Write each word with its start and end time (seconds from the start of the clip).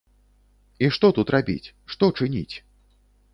І 0.85 0.89
што 0.95 1.11
тут 1.17 1.33
рабіць, 1.35 1.71
што 1.93 2.11
чыніць? 2.17 2.55